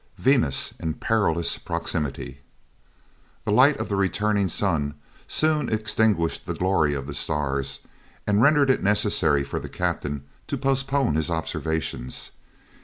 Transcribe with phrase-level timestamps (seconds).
[0.17, 2.39] VENUS IN PERILOUS PROXIMITY
[3.45, 4.95] The light of the returning sun
[5.27, 7.81] soon extinguished the glory of the stars,
[8.25, 12.31] and rendered it necessary for the captain to postpone his observations.